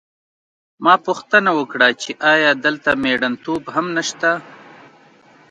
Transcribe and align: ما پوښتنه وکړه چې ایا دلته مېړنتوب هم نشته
ما 0.83 0.93
پوښتنه 1.05 1.49
وکړه 1.59 1.87
چې 2.01 2.11
ایا 2.33 2.51
دلته 2.65 2.89
مېړنتوب 3.03 3.63
هم 3.75 3.85
نشته 3.97 4.29